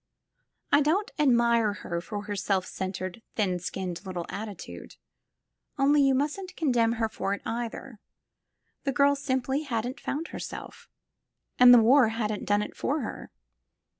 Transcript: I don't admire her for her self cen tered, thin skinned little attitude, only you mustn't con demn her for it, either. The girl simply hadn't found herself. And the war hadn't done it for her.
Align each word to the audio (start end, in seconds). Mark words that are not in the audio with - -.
I 0.71 0.81
don't 0.81 1.11
admire 1.19 1.73
her 1.73 2.01
for 2.01 2.23
her 2.23 2.35
self 2.35 2.65
cen 2.65 2.91
tered, 2.93 3.21
thin 3.35 3.59
skinned 3.59 4.03
little 4.03 4.25
attitude, 4.29 4.95
only 5.77 6.01
you 6.01 6.15
mustn't 6.15 6.57
con 6.57 6.71
demn 6.71 6.93
her 6.93 7.07
for 7.07 7.35
it, 7.35 7.41
either. 7.45 7.99
The 8.83 8.93
girl 8.93 9.15
simply 9.15 9.61
hadn't 9.61 9.99
found 9.99 10.29
herself. 10.29 10.89
And 11.59 11.71
the 11.71 11.77
war 11.83 12.07
hadn't 12.09 12.45
done 12.45 12.63
it 12.63 12.75
for 12.75 13.01
her. 13.01 13.29